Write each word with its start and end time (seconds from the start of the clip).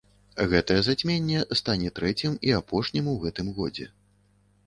Гэтае 0.51 0.77
зацьменне 0.85 1.43
стане 1.59 1.91
трэцім 2.01 2.39
і 2.51 2.55
апошнім 2.59 3.13
у 3.13 3.15
гэтым 3.27 3.53
годзе. 3.59 3.85